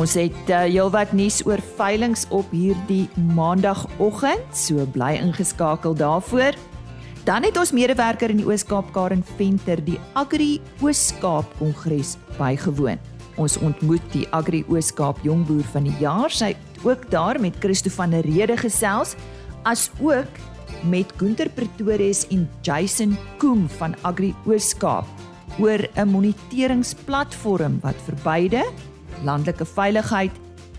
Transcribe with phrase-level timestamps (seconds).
[0.00, 3.04] Ons het uh, heelwat nuus oor veilinge op hierdie
[3.36, 6.56] maandagooggend, so bly ingeskakel daarvoor.
[7.26, 12.96] Dan het ons medewerker in die Oos-Kaap Karen Venter die Agri Oos-Kaap Kongres bygewoon.
[13.36, 16.32] Ons ontmoet die Agri Oos-Kaap Jongboer van die jaar.
[16.32, 19.18] Sy het ook daar met Christo van der Rede gesels,
[19.68, 20.40] as ook
[20.88, 25.04] met Gunter Pretorius en Jason Koem van Agri Oos-Kaap
[25.60, 28.64] oor 'n moniteringsplatform wat vir beide
[29.24, 30.32] landelike veiligheid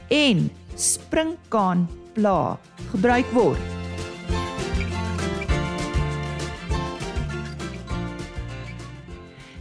[0.10, 2.58] en springkaanpla
[2.92, 3.72] gebruik word.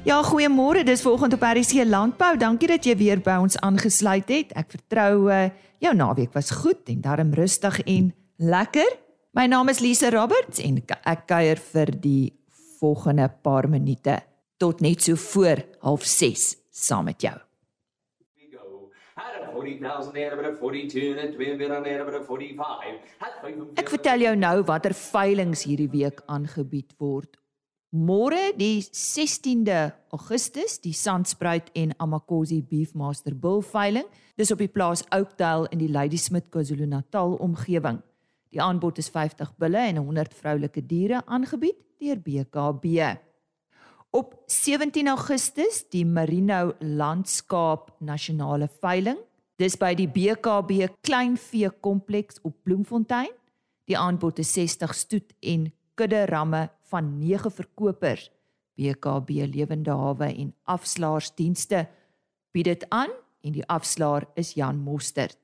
[0.05, 0.83] Ja, goeiemôre.
[0.84, 2.37] Dis vanoggend op RC Landbou.
[2.37, 4.55] Dankie dat jy weer by ons aangesluit het.
[4.56, 8.09] Ek vertrou uh, jou naweek was goed en darm rustig en
[8.41, 8.97] lekker.
[9.37, 12.33] My naam is Lise Roberts en ek kuier vir die
[12.81, 14.17] volgende paar minute
[14.59, 17.50] tot net so voor 06:30 saam met jou.
[23.80, 27.36] Ek vertel jou nou watter veilinge hierdie week aangebied word.
[27.91, 34.06] Môre die 16de Augustus, die Sandspruit en Amakosi Beefmaster Bull veiling.
[34.38, 37.98] Dis op die plaas Oakdale in die Ladysmith KwaZulu-Natal omgewing.
[38.55, 42.86] Die aanbod is 50 bulle en 100 vroulike diere aangebied deur BKB.
[44.14, 49.19] Op 17 Augustus die Merino Landskaap Nasionale Veiling.
[49.61, 53.28] Dis by die BKB Kleinvee Kompleks op Bloemfontein.
[53.84, 55.66] Die aanbod is 60 stoet en
[56.00, 58.31] kudde ramme van 9 verkopers.
[58.81, 61.83] BKB Lewende Hawe en Afslaarsdienste
[62.56, 63.12] bied dit aan
[63.44, 65.36] en die afslaer is Jan Mostert.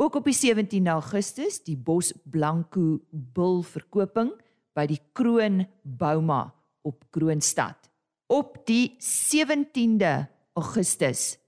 [0.00, 4.32] Ook op die 17 Augustus die Bos Blanco Bul verkoping
[4.72, 6.46] by die Kroon Bouma
[6.88, 7.92] op Kroonstad
[8.32, 10.24] op die 17de
[10.56, 11.41] Augustus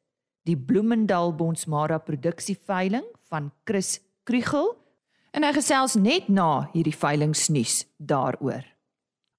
[0.44, 4.74] die Bloemendal Bonsmara produksieveiling van Chris Krugel
[5.34, 8.62] en hy gesels net na hierdie veilingsnuus daaroor.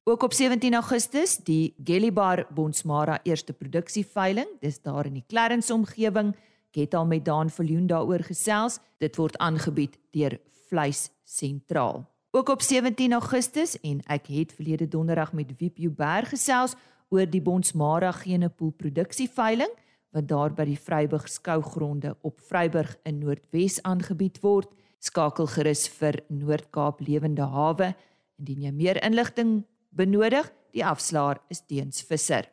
[0.06, 6.36] Ook op 17 Augustus die Gellibar Bonsmara eerste produksieveiling, dis daar in die Clarence omgewing,
[6.76, 8.80] het al met Daan Viljoen daaroor gesels.
[9.00, 12.04] Dit word aangebied deur Vleis Sentraal.
[12.36, 16.76] Ook op 17 Augustus en ek het verlede donderdag met Wiep Berg gesels
[17.10, 19.72] oor die Bonsmara Genepool produksieveiling
[20.16, 24.72] wat daar by die Vryburg skougronde op Vryburg in Noordwes aangebied word.
[25.04, 27.92] Skakel gerus vir Noord-Kaap Lewende Hawe
[28.40, 29.66] indien jy meer inligting
[29.96, 30.48] benodig.
[30.76, 32.48] Die afslaer is Teens Visser.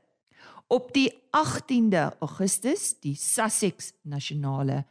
[0.72, 4.82] Op die 18de Augustus die Sussex Nasionale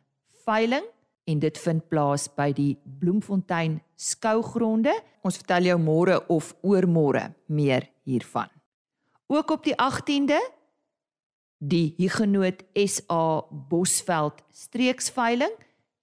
[0.46, 0.88] Veiling
[1.30, 4.94] en dit vind plaas by die Bloemfontein skougronde.
[5.28, 8.50] Ons vertel jou môre of oormôre meer hiervan.
[9.32, 10.40] Ook op die 18de
[11.62, 15.54] die Huguenot SA Bosveld streeksveiling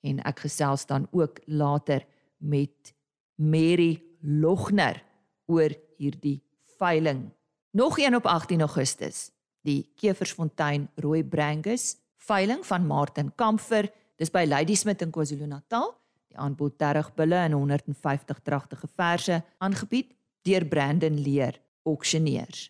[0.07, 2.05] en ek gesels dan ook later
[2.39, 2.95] met
[3.35, 5.03] Mary Logner
[5.51, 6.39] oor hierdie
[6.79, 7.27] veiling.
[7.75, 9.33] Nog een op 18 Augustus,
[9.67, 15.91] die Keversfontein Rooi Brangus veiling van Martin Kamfer, dis by Ladysmith in KwaZulu-Natal.
[16.31, 20.15] Die aanbod 30 bulle en 150 dragtige verse aangebied
[20.47, 22.69] deur Brandon Leer Auctioneers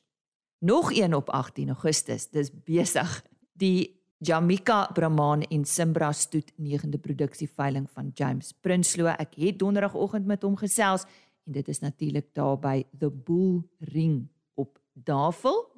[0.59, 2.29] nog een op 18 Augustus.
[2.29, 3.25] Dis besig.
[3.53, 9.07] Die Jamaica Brahman en Simbra stoet 9de produksieveiling van James Prinsloo.
[9.07, 11.05] Ek het donderdagoggend met hom gesels
[11.47, 15.71] en dit is natuurlik daar by The Bull Ring op Davel.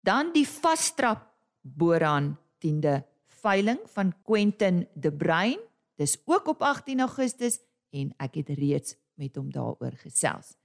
[0.00, 1.26] Dan die Vastrap
[1.60, 5.58] Boran 10de veiling van Quentin De Bruin.
[5.94, 7.60] Dis ook op 18 Augustus
[7.90, 10.56] en ek het reeds met hom daaroor gesels.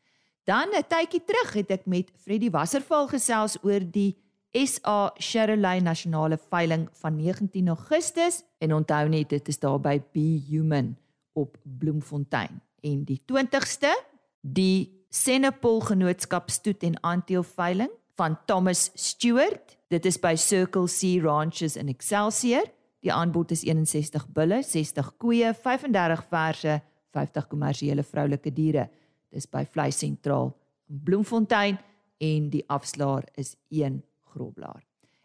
[0.51, 4.17] Dan 'n tydjie terug het ek met Freddie Wasserval gesels oor die
[4.51, 8.43] SA Sherlock Nasionale Veiling van 19 Augustus.
[8.57, 10.97] En onthou net dit is daar by Be Human
[11.33, 12.61] op Bloemfontein.
[12.81, 13.95] En die 20ste
[14.41, 19.77] die Senepol Genootskap Stoet en Anteel Veiling van Thomas Stewart.
[19.87, 22.63] Dit is by Circle C Ranches in Excelsior.
[22.99, 26.81] Die aanbod is 61 bulle 60 koeie 35 verse
[27.11, 28.89] 50 kommersiële vroulike diere
[29.31, 30.51] dis by Vleis Sentraal
[30.91, 31.79] in Bloemfontein
[32.21, 34.01] en die afslaer is 1
[34.33, 34.83] groblaar.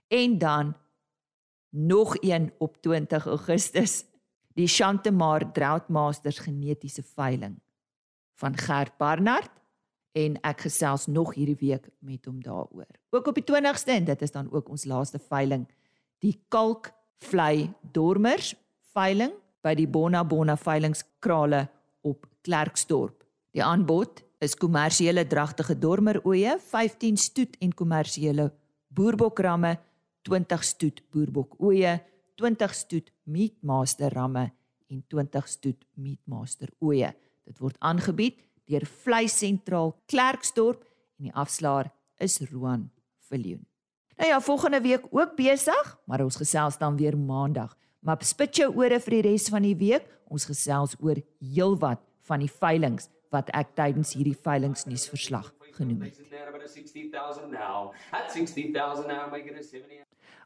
[0.08, 0.74] En dan
[1.70, 4.04] nog een op 20 Augustus
[4.56, 7.58] die Chantemar Droughtmasters genetiese veiling
[8.40, 9.50] van Gert Barnard
[10.16, 12.88] en ek gesels nog hierdie week met hom daaroor.
[13.12, 15.66] Ook op die 20ste en dit is dan ook ons laaste veiling
[16.24, 18.54] die Kalk Vlei Dormers
[18.94, 21.66] veiling by die Bona Bona veilingskrale
[22.06, 23.25] op Klerksdorp.
[23.56, 28.50] Die aanbod is kommersiële dragtige dormeroeie, 15 stoet en kommersiële
[28.92, 29.70] boerbokramme,
[30.28, 31.94] 20 stoet boerbokoeie,
[32.36, 34.50] 20 stoet Meatmaster ramme
[34.92, 37.14] en 20 stoet Meatmaster oeye.
[37.48, 40.84] Dit word aangebied deur Vleis Sentraal Klerksdorp
[41.16, 41.88] en die afslaer
[42.20, 42.90] is Roan
[43.30, 43.64] Viljoen.
[44.20, 47.72] Nou ja, volgende week ook besig, maar ons gesels dan weer maandag.
[48.04, 50.04] Maar spit jou ore vir die res van die week.
[50.28, 56.20] Ons gesels oor heelwat van die veilinge wat ek tydens hierdie veilingsnuusverslag genoem het.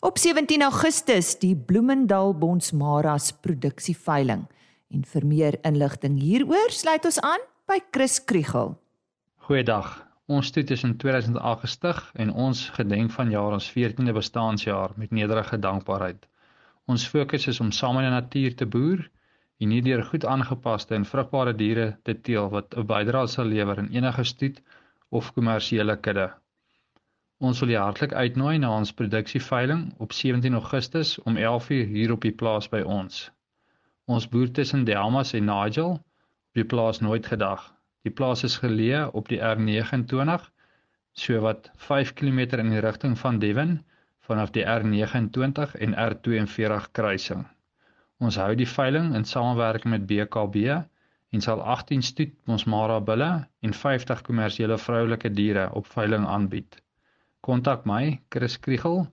[0.01, 4.47] Op 17 Augustus die Bloemendal Bonsmaras produksieveiling
[4.91, 8.75] en vir meer inligting hieroor sluit ons aan by Chris Kriegel.
[9.47, 9.91] Goeiedag.
[10.31, 15.11] Ons stoet is in 2008 gestig en ons gedenk van jaar ons 14de bestaanjaar met
[15.11, 16.27] nederige dankbaarheid.
[16.87, 19.03] Ons fokus is om saam in die natuur te boer
[19.61, 23.83] en nie deur goed aangepaste en vrugbare diere te teel wat 'n bydrae sal lewer
[23.83, 24.63] in enige stoet
[25.19, 26.29] of kommersiële kudde.
[27.49, 32.25] Ons wil julle hartlik uitnooi na ons produksieveiling op 17 Augustus om 11:00 hier op
[32.29, 33.31] die plaas by ons.
[34.07, 37.63] Ons boer tussen Delmas en Nigel op die plaas nooit gedag.
[38.03, 40.51] Die plaas is geleë op die R29
[41.13, 43.81] so wat 5 km in die rigting van Devon
[44.29, 47.47] vanaf die R29 en R42 kruising.
[48.21, 50.75] Ons hou die veiling in samewerking met BKB
[51.33, 53.31] en sal 18 stoet Mosmara bulle
[53.65, 56.77] en 50 kommersiële vroulike diere op veiling aanbied.
[57.41, 59.07] Kontak my, Chris Kriegel,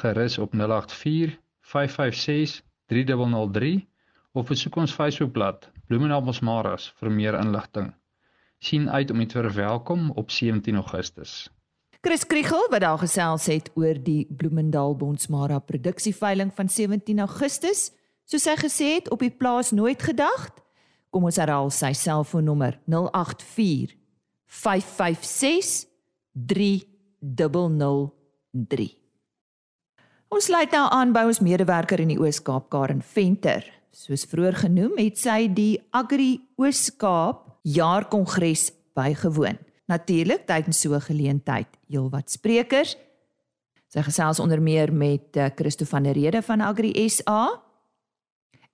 [0.00, 3.88] gerus op 084 556 3003
[4.32, 7.92] of besoek ons Facebookblad Bloemendaal Mosmaras vir meer inligting.
[8.64, 11.50] Sien uit om u te verwelkom op 17 Augustus.
[12.00, 17.90] Chris Kriegel wat daar gesels het oor die Bloemendaal Bonsmara produksieveiling van 17 Augustus,
[18.28, 20.50] soos hy gesê het op die plaas nooit gedag.
[21.08, 23.96] Kom ons herhaal sy selfoonnommer 084
[24.48, 25.86] 556
[26.38, 28.88] 3003.
[30.28, 33.64] Ons sluit nou aan by ons medewerker in die Oos-Kaap Karen Venter.
[33.96, 39.56] Soos vroeër genoem, het sy die Agri Oos-Kaap jaarkongres bygewoon.
[39.88, 42.96] Natuurlik tydens so 'n geleentheid heelwat sprekers.
[43.88, 47.67] Sy gesels onder meer met eh, Christo van der Rede van Agri SA.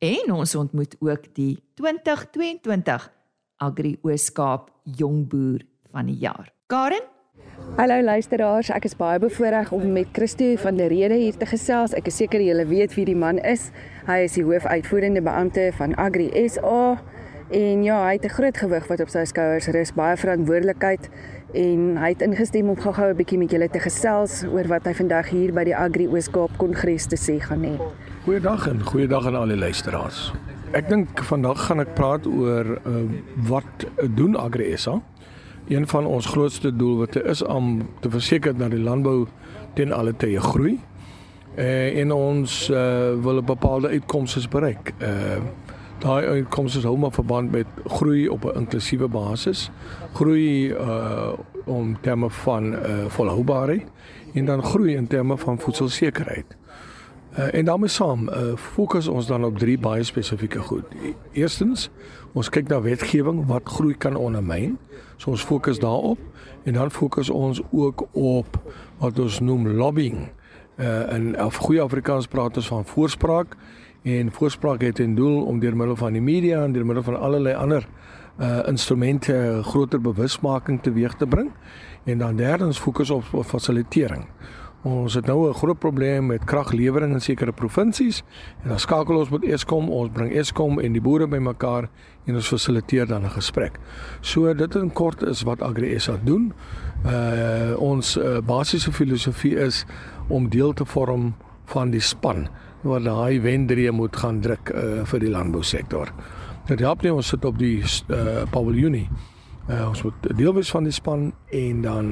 [0.04, 3.04] En ons ontmoet ook die 2022
[3.56, 5.62] Agri Oos-Kaap Jongboer
[5.92, 6.50] van die jaar.
[6.66, 7.06] Karen
[7.78, 11.94] Hallo luisteraars, ek is baie bevoorreg om met Christo van der Rede hier te gesels.
[11.96, 13.70] Ek is seker julle weet wie die man is.
[14.04, 17.00] Hy is die hoofuitvoerende beampte van Agri SA
[17.54, 21.08] en ja, hy het 'n groot gewig wat op sy skouers rus, baie verantwoordelikheid
[21.54, 24.94] en hy het ingestem om gou-gou 'n bietjie met julle te gesels oor wat hy
[24.94, 27.78] vandag hier by die Agri Oos-Kaap Kongres te sê gaan hê.
[28.24, 30.32] Goeiedag en goeiedag aan al die luisteraars.
[30.72, 33.04] Ek dink vandag gaan ek praat oor uh,
[33.48, 33.86] wat
[34.16, 35.00] doen Agri SA?
[35.68, 39.26] Een van ons grootste doelwitte is om te verseker dat die landbou
[39.74, 40.80] ten alle tye groei.
[41.56, 42.76] Uh, en ons uh,
[43.22, 44.92] wil 'n bepaalde uitkomste bereik.
[44.98, 45.38] Uh,
[46.04, 49.70] daai uitkomste hou maar verband met groei op 'n inklusiewe basis.
[50.12, 51.32] Groei uh
[51.64, 53.86] om terme van uh volhoubaarheid
[54.34, 56.56] en dan groei in terme van voedselsekerheid.
[57.38, 60.84] Uh, en daarmee saam uh, fokus ons dan op drie baie spesifieke goed.
[61.32, 61.90] Eerstens,
[62.32, 64.78] ons kyk na wetgewing wat groei kan ondermyn.
[65.16, 66.18] So ons fokus daarop
[66.62, 68.60] en dan fokus ons ook op
[68.98, 70.28] wat ons noem lobbying.
[70.76, 73.56] Uh in of goeie Afrikaans praat ons van voorspraak
[74.04, 77.20] en voorspraak het ten doel om deur middel van die media en deur middel van
[77.20, 77.88] allerlei ander
[78.38, 81.50] uh instrumente groter bewusmaking teweeg te bring.
[82.04, 84.26] En dan derdens fokus op, op fasilitering.
[84.82, 88.22] Ons het nou 'n groot probleem met kraglewering in sekere provinsies
[88.62, 91.88] en dan skakel ons met Eskom, ons bring Eskom en die boere bymekaar
[92.24, 93.78] en ons fasiliteer dan 'n gesprek.
[94.20, 96.52] So dit in kort is wat Agri SA doen.
[97.06, 99.84] Uh ons uh, basiese filosofie is
[100.28, 101.34] om deel te vorm
[101.64, 102.48] van die span
[102.84, 106.12] wat daai wendrie moet gaan druk uh, vir die landbousektor.
[106.68, 109.08] Dit help nie ons sit op die uh, paviljoenie.
[109.68, 112.10] Uh, ons moet deel wees van die span en dan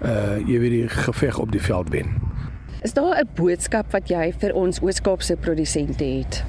[0.00, 2.14] uh jy weet die geveg op die veld wen.
[2.82, 6.44] Is daar 'n boodskap wat jy vir ons Oos-Kaapse produsente het?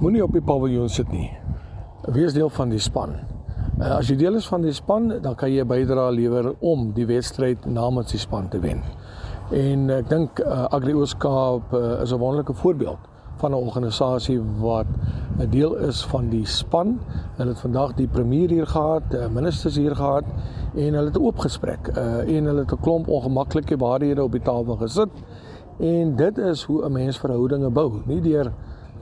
[0.00, 1.30] Moenie op die paviljoen sit nie.
[2.12, 3.14] Wees deel van die span.
[3.78, 6.92] Uh, as jy deel is van die span, dan kan jy 'n bydrae lewer om
[6.92, 8.82] die wedstryd namens die span te wen.
[9.52, 12.98] En ek dink uh, Agri Ooskaap uh, is 'n wonderlike voorbeeld
[13.36, 14.86] van 'n organisasie wat
[15.38, 16.98] 'n deel is van die span.
[17.36, 20.24] Hulle het vandag die premier hier gehad, die ministers hier gehad
[20.74, 21.88] en hulle het 'n oop gesprek.
[21.88, 25.12] Uh en hulle het 'n klomp ongemaklike waarhede op die tafel gesit.
[25.78, 28.52] En dit is hoe 'n mens verhoudinge bou, nie deur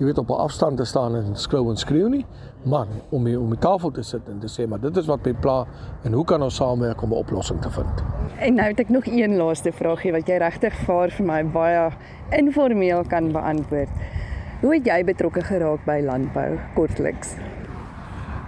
[0.02, 2.26] jy weet op 'n afstand te staan en skreeu en skreeu nie,
[2.62, 5.24] maar om die, om die tafel te sit en te sê maar dit is wat
[5.24, 5.66] my pla
[6.02, 8.02] en hoe kan ons saamwerk om 'n oplossing te vind.
[8.38, 11.90] En nou het ek nog een laaste vraagie wat jy regtig vaar vir my baie
[12.30, 13.88] informeel kan beantwoord.
[14.60, 17.36] Hoe het jy betrokke geraak by landbou kortliks?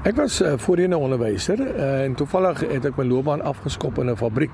[0.05, 4.11] Ek was uh, voorheen 'n onderwyser uh, en toevallig het ek my loopbaan afgeskop in
[4.11, 4.53] 'n fabriek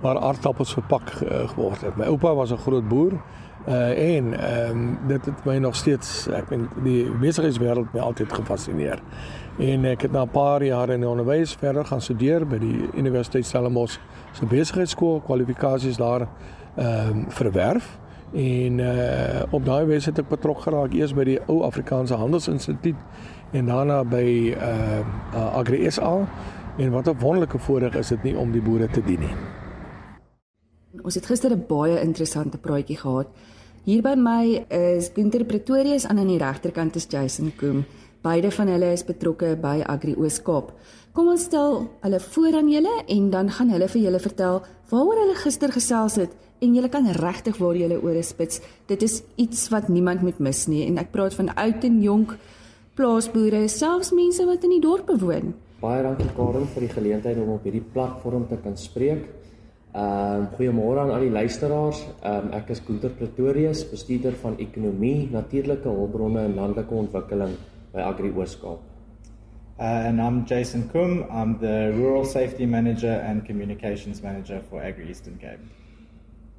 [0.00, 1.96] waar aardappels verpak uh, geword het.
[1.96, 3.12] My oupa was 'n groot boer
[3.68, 4.32] uh, en
[4.70, 9.02] um, dit het my nog steeds ek weet die besigheidswêreld my altyd gefassineer.
[9.60, 12.88] En ek het na 'n paar jaar in die onderwys verder gaan studeer by die
[12.94, 13.98] Universiteit Stellenbosch
[14.32, 16.28] se besigheidskool, kwalifikasies daar
[16.76, 17.98] ehm um, verwerf.
[18.32, 22.96] En uh, op daai wyse het ek betrokke geraak eers by die ou Afrikaanse Handelsinstituut
[23.50, 24.98] en daarna by uh,
[25.34, 26.28] uh Agri SA
[26.78, 29.59] en wat 'n wonderlike voorreg is dit nie om die boere te dien nie.
[30.98, 33.28] Ons het gister 'n baie interessante praatjie gehad.
[33.84, 37.84] Hier by my is Gunter Pretorius aan aan die regterkant is Jason Koem.
[38.22, 40.72] Beide van hulle is betrokke by Agri Oos-Kaap.
[41.12, 45.18] Kom ons stel hulle voor aan julle en dan gaan hulle vir julle vertel waaroor
[45.20, 48.60] hulle gister gesels het en julle kan regtig waar julle ore spits.
[48.86, 52.36] Dit is iets wat niemand moet mis nie en ek praat van oud en jonk
[52.94, 55.54] plaasboere, selfs mense wat in die dorpe woon.
[55.80, 59.39] Baie dankie Karen vir die geleentheid om op hierdie platform te kan spreek.
[59.90, 62.04] Ehm uh, goeiemôre aan al die luisteraars.
[62.22, 67.56] Ehm um, ek is Gunter Pretorius, bestuurder van ekonomie, natuurlike hulpbronne en landelike ontwikkeling
[67.92, 68.86] by Agri Ooskaap.
[69.80, 71.24] Uh, and I'm Jason Kum.
[71.32, 75.64] I'm the Rural Safety Manager and Communications Manager for Agri Eastern Cape.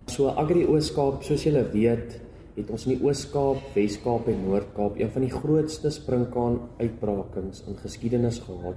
[0.08, 2.20] So Agri Ooskaap, soos julle weet,
[2.58, 7.80] het ons in die Oos-Kaap, Wes-Kaap en Noord-Kaap een van die grootste sprinkaan uitbrakings in
[7.80, 8.76] geskiedenis gehad.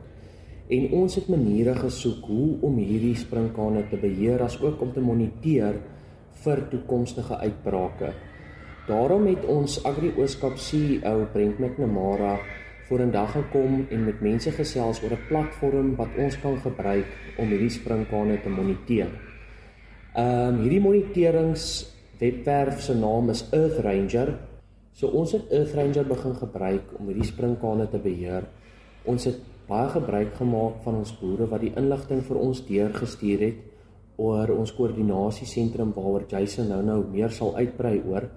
[0.73, 5.03] En ons het maniere gesoek hoe om hierdie sprinkane te beheer as ook om te
[5.05, 5.77] moniteer
[6.45, 8.15] vir toekomstige uitbrake.
[8.89, 12.39] Daarom het ons Agri Ooskaap CEO Brent McNamara
[12.89, 17.07] vorendag gekom en met mense gesels oor 'n platform wat ons kan gebruik
[17.39, 19.09] om hierdie sprinkane te moniteer.
[20.15, 24.39] Ehm um, hierdie moniterings webwerf se naam is Earth Ranger.
[24.93, 28.45] So ons het Earth Ranger begin gebruik om hierdie sprinkane te beheer.
[29.11, 33.63] Ons het baie gebruik gemaak van ons boere wat die inligting vir ons deurgestuur het
[34.21, 38.29] oor ons koördinasiesentrum waaroor Jason nou nou meer sal uitbrei oor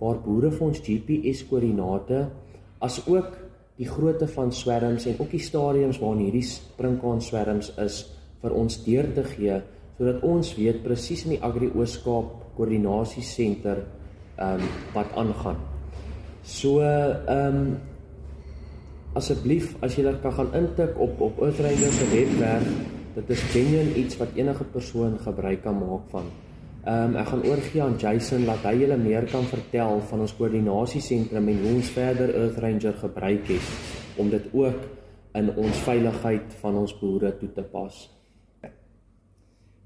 [0.00, 2.24] waar boere vir ons GPS koördinate
[2.80, 3.36] as ook
[3.80, 8.02] die grootte van swerms en ook die stadiums waarin hierdie sprinkaan swerms is
[8.42, 9.60] vir ons deur te gee
[10.00, 13.84] sodat ons weet presies in die Agri Ooskaap koördinasiesenter
[14.40, 15.58] ehm um, wat aangaan.
[16.42, 17.89] So ehm um,
[19.18, 22.68] asseblief as jy kan gaan intik op op Earthrider se webwerf,
[23.14, 26.30] dit is genuen iets wat enige persoon gebruik kan maak van.
[26.84, 30.36] Ehm um, ek gaan oorgie aan Jason laat hy julle meer kan vertel van ons
[30.38, 34.86] koördinasiesentrum en hoe ons verder Earthranger gebruik het om dit ook
[35.34, 38.08] in ons veiligheid van ons boere toe te pas.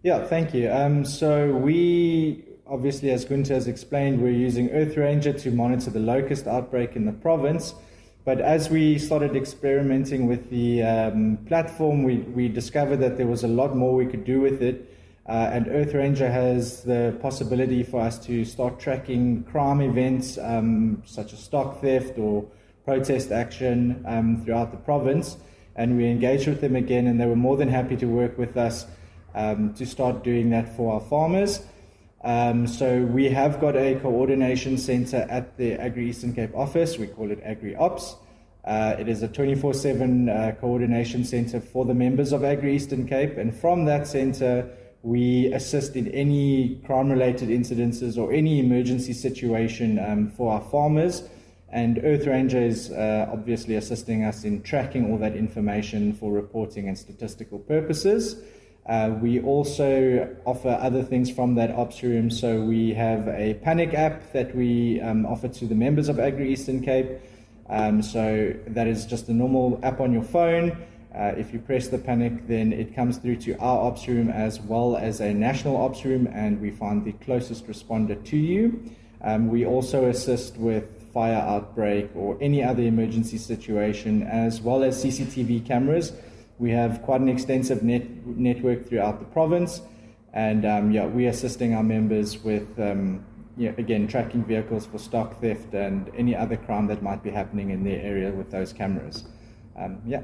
[0.04, 0.68] Yeah, thank you.
[0.68, 5.98] Um, so we obviously, as Gunther has explained, we're using Earth Ranger to monitor the
[5.98, 7.74] locust outbreak in the province.
[8.24, 13.44] But as we started experimenting with the um, platform, we, we discovered that there was
[13.44, 14.90] a lot more we could do with it.
[15.28, 21.02] Uh, and Earth Ranger has the possibility for us to start tracking crime events um,
[21.04, 22.46] such as stock theft or
[22.86, 25.36] protest action um, throughout the province.
[25.76, 28.56] And we engaged with them again, and they were more than happy to work with
[28.56, 28.86] us
[29.34, 31.60] um, to start doing that for our farmers.
[32.24, 36.96] Um, so we have got a coordination center at the Agri Eastern Cape office.
[36.96, 38.16] We call it Agri Ops.
[38.64, 43.06] Uh, it is a 24 7 uh, coordination center for the members of Agri Eastern
[43.06, 43.36] Cape.
[43.36, 44.70] And from that center,
[45.02, 51.28] we assist in any crime related incidences or any emergency situation um, for our farmers.
[51.68, 56.88] And Earth Ranger is uh, obviously assisting us in tracking all that information for reporting
[56.88, 58.42] and statistical purposes.
[58.86, 62.30] Uh, we also offer other things from that ops room.
[62.30, 66.52] So we have a panic app that we um, offer to the members of Agri
[66.52, 67.08] Eastern Cape.
[67.70, 70.76] Um, so that is just a normal app on your phone.
[71.14, 74.60] Uh, if you press the panic, then it comes through to our ops room as
[74.60, 78.82] well as a national ops room, and we find the closest responder to you.
[79.22, 85.02] Um, we also assist with fire outbreak or any other emergency situation, as well as
[85.02, 86.12] CCTV cameras
[86.58, 89.80] we have quite an extensive net, network throughout the province,
[90.32, 93.24] and um, yeah, we are assisting our members with um,
[93.56, 97.70] yeah, again tracking vehicles for stock theft and any other crime that might be happening
[97.70, 99.24] in their area with those cameras.
[99.76, 100.22] Um, yeah.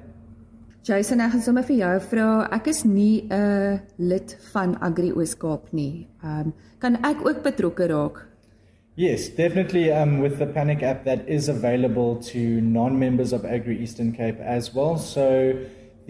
[0.82, 2.26] Jason, ek gaan sommer vir jou vra.
[2.56, 6.08] Ek is nie 'n uh, lid van Agri Ooskaap nie.
[6.24, 8.26] Ehm um, kan ek ook betrokke raak?
[8.96, 9.92] Yes, definitely.
[9.92, 14.74] Um, with the Panic app, that is available to non-members of Agri Eastern Cape as
[14.74, 14.96] well.
[14.96, 15.54] So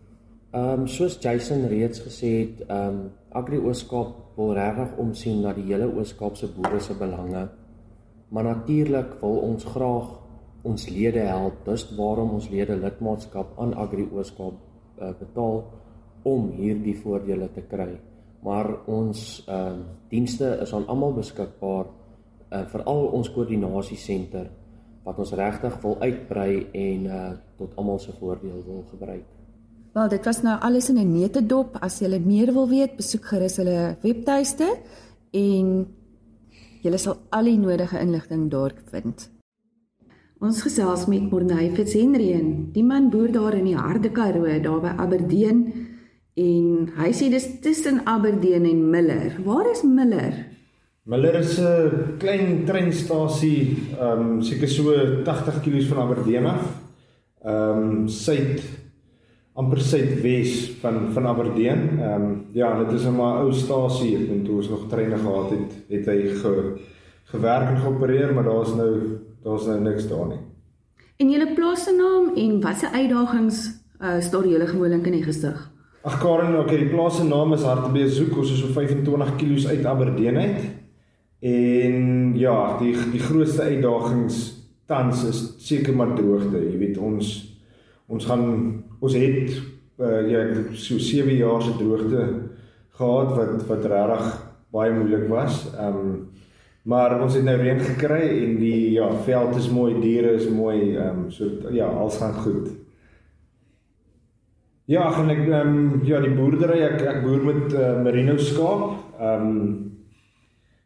[0.56, 3.00] Ehm um, soos Jason reeds gesê het, ehm um,
[3.36, 7.42] Agri Ooskaap wil regtig omsien na die hele Ooskaap se boere se belange.
[8.32, 10.14] Maar natuurlik wil ons graag
[10.64, 11.60] ons lede help.
[11.68, 15.64] Dis waarom ons lede lidmaatskap aan Agri Ooskaap uh, betaal
[16.24, 17.92] om hierdie voordele te kry.
[18.46, 21.86] Maar ons ehm uh, dienste is aan almal beskikbaar,
[22.54, 24.52] uh, veral ons koördinasiesenter
[25.06, 29.26] wat ons regtig wil uitbrei en uh, tot almal se voordeel wil gebruik.
[29.96, 31.78] Wel, dit was nou alles in 'n netedop.
[31.82, 34.68] As jy meer wil weet, besoek gerus hulle webtuiste
[35.32, 35.88] en
[36.82, 39.30] jy sal al die nodige inligting daar vind.
[40.40, 42.72] Ons gesels met Morney Fitzhenrien.
[42.72, 45.74] Die man boer daar in die Harde Karoo, daar by Aberdeen
[46.36, 49.36] en hy sê dis tussen Aberdeen en Miller.
[49.44, 50.34] Waar is Miller?
[51.06, 54.92] Miller is 'n klein treinstasie, ehm um, seker so
[55.24, 56.66] 80 km van Aberdeen af.
[57.44, 58.62] Ehm um, suid
[59.54, 62.00] amper suidwes van van Aberdeen.
[62.00, 64.18] Ehm um, ja, dit is 'n maar ou stasie.
[64.18, 66.80] Ek dink toe ons nog treine gehad het, het hy ge,
[67.24, 69.02] gewerk en geopereer, maar daar's nou
[69.44, 70.42] daar's nou niks daar nie.
[71.18, 75.75] En julle plaas se naam en watse uitdagings uh staar julle gewoonlik in die gesig?
[76.06, 78.36] Ag Karen, okay, die plaas se naam is Hartbeeshoek.
[78.38, 80.68] Ons is so 25 km uit Aberdeen uit.
[81.42, 84.44] En ja, die die grootste uitdagings
[84.86, 86.62] tans is seker maar droogte.
[86.62, 87.32] Jy weet ons
[88.06, 88.46] ons gaan
[89.02, 89.58] ons het
[89.98, 90.46] uh, ja
[90.78, 92.30] so 7 jaar se droogte
[93.00, 94.30] gehad wat wat regtig
[94.78, 95.64] baie moeilik was.
[95.74, 96.16] Ehm um,
[96.86, 100.94] maar ons het nou reën gekry en die ja veld is mooi, diere is mooi,
[100.94, 102.76] ehm um, so ja, alles gaan goed.
[104.86, 108.84] Ja, gaan ek ehm um, ja, die boerdery ek ek boer met uh, merino skaap.
[109.18, 109.64] Ehm um,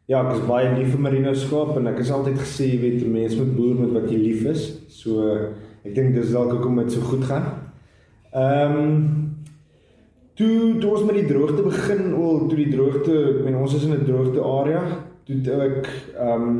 [0.08, 3.02] ja, ek is baie lief vir merino skaap en ek het altyd gesê jy weet
[3.04, 4.62] mense moet boer met wat jy lief is.
[4.88, 5.26] So
[5.84, 7.50] ek dink dis dalk hoekom dit so goed gaan.
[8.32, 8.96] Ehm um,
[10.40, 13.84] toe toe ons met die droogte begin, al toe die droogte, ek meen ons is
[13.84, 14.82] in 'n droogte area,
[15.28, 16.58] toe ek ehm um,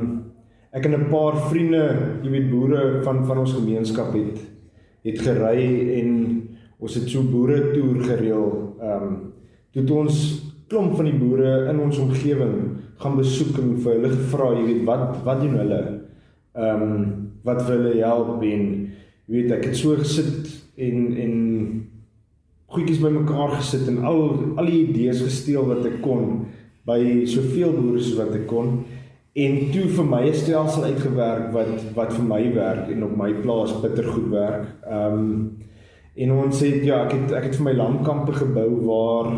[0.76, 1.84] ek en 'n paar vriende,
[2.20, 4.48] jy weet boere van van ons gemeenskap het
[5.00, 5.60] het gery
[5.96, 6.10] en
[6.80, 8.46] ons het so boere toer gereël.
[8.80, 9.18] Ehm um,
[9.70, 10.16] toe ons
[10.70, 12.54] klomp van die boere in ons omgewing
[13.00, 15.80] gaan besoek en vir hulle gevra, jy weet wat wat doen hulle?
[16.54, 17.04] Ehm um,
[17.46, 18.64] wat wil hulle help en
[19.26, 21.36] jy weet ek het so gesit en en
[22.70, 24.20] goedjies bymekaar gesit en al
[24.60, 26.44] al die idees gesteel wat ek kon
[26.86, 28.82] by soveel boere soos wat ek kon
[29.40, 33.32] en toe vir my 'n stelsel uitgewerk wat wat vir my werk en op my
[33.42, 34.66] plaas bitter goed werk.
[34.86, 35.56] Ehm um,
[36.20, 39.30] en ons het ja, ek het ek het vir my lamkampe gebou waar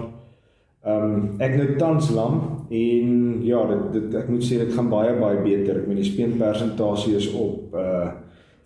[0.82, 2.40] ehm um, ek nou tans lam
[2.72, 3.10] en
[3.46, 5.82] ja, dit, dit ek moet sê dit gaan baie baie beter.
[5.82, 8.10] Ek meen die speenpersentasie is op uh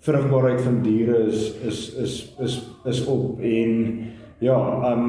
[0.07, 2.13] vrugbaarheid van diere is is is
[2.45, 2.55] is
[2.87, 3.73] is op en
[4.45, 4.57] ja,
[4.93, 5.07] um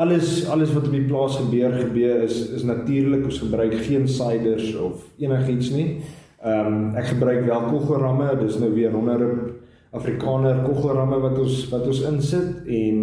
[0.00, 4.72] alles alles wat op die plaas gebeur gebeur is is natuurlik ons gebruik geen siders
[4.80, 6.00] of enigiets nie.
[6.40, 9.49] Um ek gebruik wel koggelramme, dis nou weer onderop
[9.90, 13.00] Afrikaner koggelramme wat ons wat ons insit en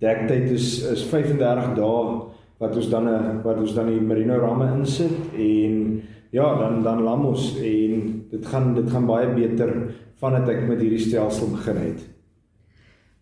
[0.00, 2.04] dektyd is is 35 dae
[2.62, 7.02] wat ons dan 'n wat ons dan die merino ramme insit en ja, dan dan
[7.02, 9.92] lam ons en dit gaan dit gaan baie beter
[10.22, 12.00] vandat ek met hierdie stelsel begin het.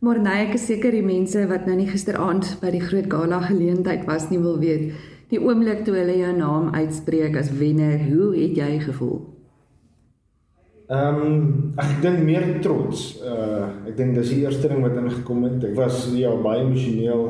[0.01, 3.41] Maar nee, ek is seker die mense wat nou nie gisteraand by die groot gala
[3.41, 4.93] geleentheid was nie wil weet
[5.31, 9.21] die oomblik toe hulle jou naam uitspreek as wenner, hoe het jy gevoel?
[10.91, 11.35] Ehm um,
[11.79, 13.13] ek dink meer trots.
[13.23, 15.63] Uh ek dink dis die eerste ding wat ingekom het.
[15.69, 17.27] Ek was ja baie emosioneel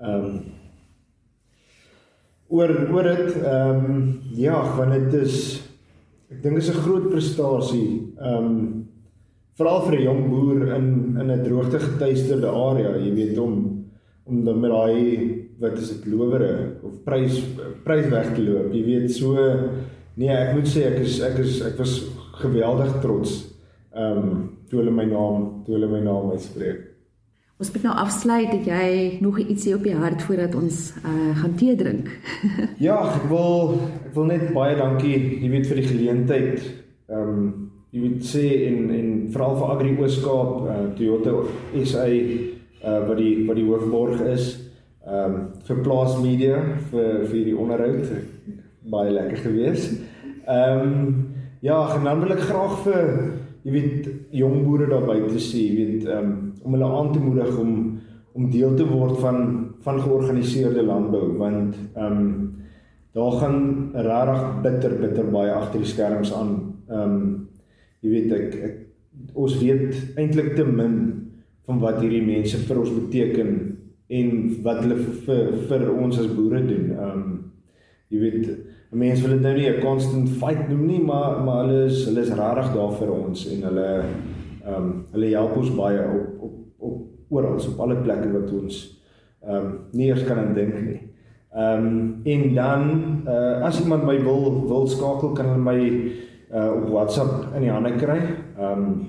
[0.00, 0.38] ehm um,
[2.56, 4.02] oor oor dit ehm um,
[4.38, 5.36] ja, want dit is
[6.32, 8.16] ek dink is 'n groot prestasie.
[8.16, 8.88] Ehm um,
[9.60, 10.88] veral vir 'n jong boer in
[11.20, 13.84] in 'n droogte getuisterde area, jy weet om
[14.24, 17.44] om dan met daai wat is dit lowere of prys
[17.84, 18.72] prys weg te loop.
[18.72, 19.36] Jy weet so
[20.16, 22.00] nee, ek moet sê ek is ek is ek was
[22.42, 23.38] geweldig trots
[23.96, 26.82] ehm um, toe hulle my naam toe hulle my naam uitspreek.
[27.56, 28.88] Ons moet nou afsluit dat jy
[29.24, 32.10] nog ietsie op die hart voordat ons uh, gaan tee drink.
[32.88, 36.66] ja, ek wil ek wil net baie dankie, jy weet vir die geleentheid.
[37.08, 37.48] Ehm um,
[37.94, 41.38] jy weet sê en en veral vir Agri Ooskaap, uh, Toyota
[41.80, 44.50] SA uh wat die wat die hoofborg is.
[45.06, 48.12] Ehm um, vir Plaas Media vir vir die onderhoud
[48.92, 49.88] baie lekker gewees.
[50.44, 51.16] Ehm um,
[51.60, 53.06] ja, en dan wil ek graag vir
[53.66, 57.58] jy weet jong boere daar buite sê, jy weet um, om hulle aan te moedig
[57.58, 57.72] om
[58.36, 59.38] om deel te word van
[59.86, 62.28] van georganiseerde landbou want ehm um,
[63.16, 63.60] daar gaan
[63.94, 66.50] regtig bitter bitter baie agter die skerms aan.
[66.88, 67.30] Ehm um,
[68.04, 70.96] jy weet ek, ek ons weet eintlik te min
[71.66, 73.54] van wat hierdie mense vir ons beteken
[74.18, 74.34] en
[74.66, 76.90] wat hulle vir vir ons as boere doen.
[76.92, 77.32] Ehm um,
[78.12, 78.50] jy weet
[78.90, 82.20] mense wil dit nou nie 'n constant fight noem nie, maar maar hulle is hulle
[82.20, 84.04] is regtig daar vir ons en hulle
[84.66, 89.02] ehm um, hulle help ons baie op op op oral op alle plekke wat ons
[89.42, 91.00] ehm um, nie eers kan dink nie.
[91.54, 92.82] Ehm um, en dan
[93.26, 95.80] uh, as iemand my wil wil skakel kan hulle my
[96.52, 98.20] uh, op WhatsApp in die hande kry.
[98.58, 99.06] Ehm um,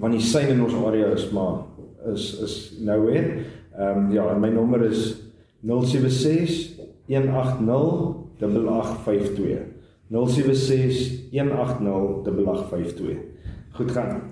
[0.00, 1.64] want die sein in ons area is maar
[2.12, 3.44] is is nowhere.
[3.78, 5.22] Ehm um, ja, my nommer is
[5.60, 9.78] 076 180 8852.
[10.10, 13.18] 076 180 8852.
[13.72, 14.22] Goed gaan.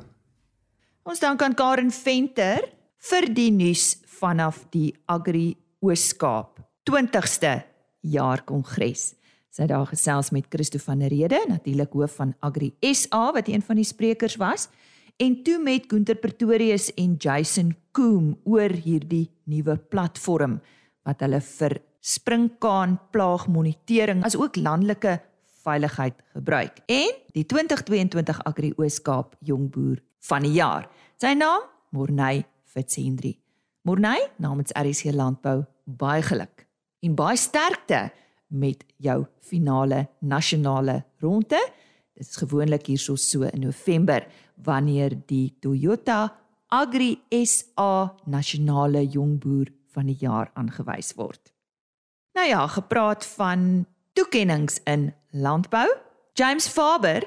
[1.08, 2.66] Ons dank aan Karen Venter
[3.08, 6.58] vir die nuus vanaf die Agri Ooskaap
[6.90, 7.60] 20ste
[8.02, 9.14] jaar kongres.
[9.48, 13.48] Sy het daar gesels met Christo van der Rede, natuurlik hoof van Agri SA wat
[13.48, 14.68] een van die sprekers was,
[15.18, 20.58] en toe met Gunter Pretorius en Jason Koom oor hierdie nuwe platform
[21.06, 25.18] wat hulle vir springkaan plaagmonitering as ook landelike
[25.62, 26.80] veiligheid gebruik.
[26.86, 30.88] En die 2022 Agri Ooskaap Jongboer van die jaar.
[31.20, 33.36] Sy naam Morney Fitzhenry.
[33.84, 36.64] Morney namens RC Landbou baie geluk
[37.04, 38.08] en baie sterkte
[38.48, 41.60] met jou finale nasionale ronde.
[42.16, 44.24] Dit is gewoonlik hierso so in November
[44.64, 46.26] wanneer die Toyota
[46.68, 51.52] Agri SA nasionale jongboer van die jaar aangewys word.
[52.38, 55.88] Nou ja, gepraat van toekennings in landbou.
[56.32, 57.24] James Faber,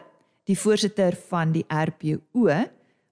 [0.48, 2.48] die voorsitter van die RPO,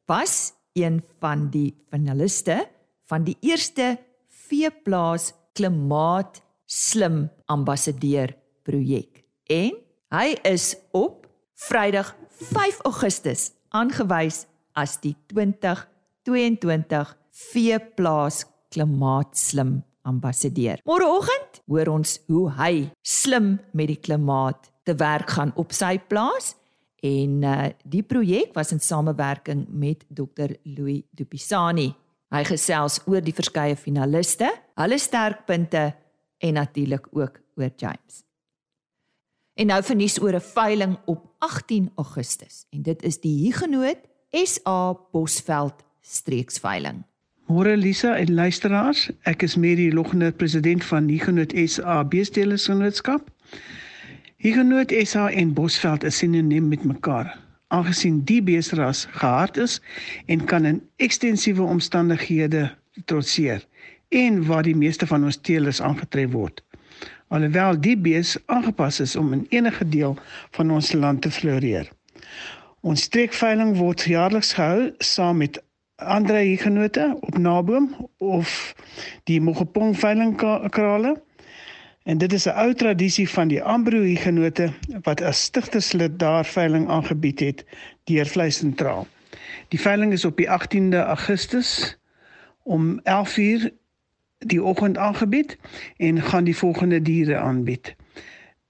[0.08, 2.70] was een van die finaliste
[3.06, 8.32] van die eerste veeplaas klimaat slim ambassadeur
[8.64, 9.26] projek.
[9.52, 9.76] En
[10.16, 11.28] hy is op
[11.68, 12.16] Vrydag
[12.54, 17.12] 5 Augustus aangewys as die 2022
[17.52, 20.82] veeplaas klimaat slim ambassadeur.
[20.90, 22.74] Môreoggend hoor ons hoe hy
[23.06, 26.56] slim met die klimaat te werk gaan op sy plaas
[27.06, 31.92] en uh, die projek was in samewerking met Dr Louis Dupisani.
[32.30, 35.86] Hy gesels oor die verskeie finaliste, hulle sterkpunte
[36.40, 38.24] en natuurlik ook oor James.
[39.60, 44.00] En nou vernuis oor 'n veiling op 18 Augustus en dit is die Huguenot
[44.32, 47.04] SA Bosveld streeksveiling.
[47.50, 53.32] Môre Lisa en luisteraars, ek is Mary Logner, president van Huguenot SA Beestelersgenootskap.
[54.38, 57.32] Huguenot SA en Bosveld is sinoniem met mekaar,
[57.74, 59.80] aangesien die beesteras gehard is
[60.30, 62.68] en kan in ekstensiewe omstandighede
[63.10, 63.66] trotseer
[64.14, 66.62] en waar die meeste van ons teelers aangetref word.
[67.34, 70.14] Alhoewel die bees aangepas is om in enige deel
[70.60, 71.90] van ons land te floreer.
[72.86, 75.58] Ons streekveiling word jaarliks gehou saam met
[76.00, 78.76] ander hiergenote op Naboom of
[79.24, 80.36] die Mogopong veiling
[80.70, 81.22] krale.
[82.04, 84.70] En dit is 'n ou tradisie van die Ambro hiergenote
[85.02, 87.66] wat as stigterslid daar veiling aangebied het
[88.04, 89.08] deur Vleis Sentraal.
[89.68, 91.98] Die veiling is op die 18de Augustus
[92.64, 93.70] om 11:00
[94.38, 95.58] die oggend aangebied
[95.98, 97.96] en gaan die volgende diere aanbied.